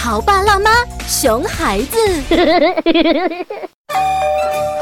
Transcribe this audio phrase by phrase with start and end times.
[0.00, 0.70] 潮爸辣妈，
[1.06, 1.98] 熊孩子。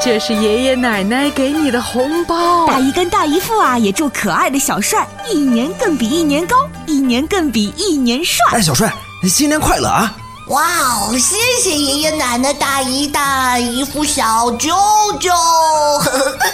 [0.01, 2.65] 这是爷爷奶奶给你的红包。
[2.65, 6.55] 大姨跟大姨夫啊，也祝可爱的小帅一年更比一年高，
[6.85, 8.37] 一年更比一年帅。
[8.51, 8.93] 哎，小帅，
[9.27, 10.15] 新年快乐啊！
[10.47, 14.73] 哇哦，谢谢爷爷奶奶、大姨大姨夫、小舅
[15.19, 15.33] 舅。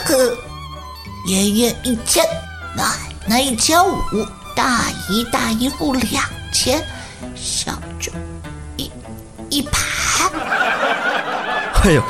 [1.30, 2.26] 爷爷一千，
[2.76, 2.84] 奶
[3.28, 3.94] 奶一千五，
[4.56, 6.84] 大姨大姨夫两千，
[7.36, 8.25] 小舅一
[9.56, 9.72] 一百。
[11.86, 12.04] 哎呦，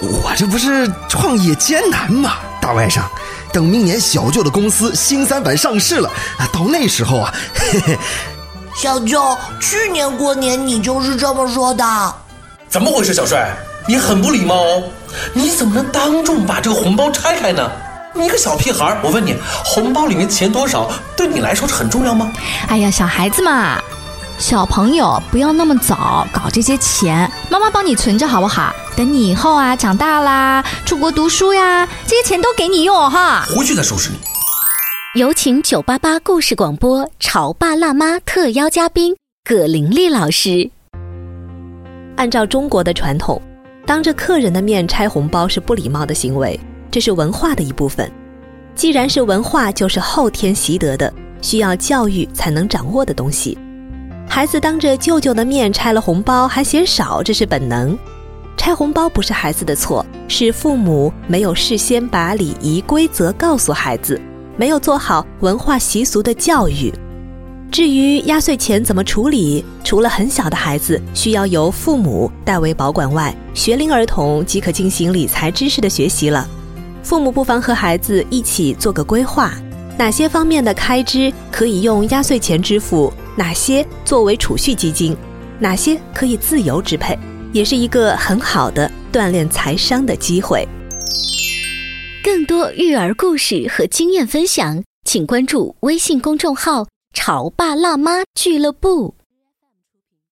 [0.00, 2.36] 我这不是创业艰难吗？
[2.58, 3.02] 大外甥，
[3.52, 6.10] 等明年小舅的公司新三板上市了，
[6.50, 7.98] 到那时候啊，嘿嘿。
[8.74, 12.14] 小舅，去年过年你就是这么说的。
[12.66, 13.54] 怎么回事，小帅？
[13.86, 14.82] 你很不礼貌哦！
[15.34, 17.70] 你怎么能当众把这个红包拆开呢？
[18.14, 22.32] 你个小屁孩，我问你，红包里面钱多少，对你来说是很重要吗？
[22.68, 23.78] 哎呀，小孩子嘛。
[24.38, 28.74] 小朋友不要那么早搞这些钱，妈妈帮你存着好不好？
[28.94, 33.46] 等你以后啊长大啦，出国读书呀，这些钱都给你用哈。
[33.48, 34.18] 回去再收拾你。
[35.18, 40.70] 有请九八八故事广播《潮爸辣妈》特邀嘉宾葛玲丽老师。
[42.16, 43.40] 按照中国的传统，
[43.86, 46.58] 当着客人的面拆红包是不礼貌的行为，
[46.90, 48.10] 这是文化的一部分。
[48.74, 53.56] 既然是文化，就是后天习得的，需要教育才能掌握的东西。
[54.36, 57.98] 孩子当着舅舅的面拆了红包，还嫌少，这是本能。
[58.54, 64.20] 拆红包不是孩子的错，是父母没有事先把礼仪规则告诉孩子，
[64.58, 66.92] 没有做好文化习俗的教育。
[67.70, 76.46] 至于压岁钱怎么处理，除了很小的孩子需要由父母代为保管外，学龄儿童即可进行理财知识的学习了。
[77.02, 79.54] 父母不妨和孩子一起做个规划，
[79.96, 83.10] 哪些方面的开支可以用压岁钱支付？
[83.38, 85.14] 哪些作为储蓄基金，
[85.60, 87.18] 哪些可以自由支配，
[87.52, 90.66] 也是一个很好的锻炼财商的机会。
[92.24, 99.14] 更多育儿故事和经验分享，请关注微信公众号“潮爸辣妈俱乐部”。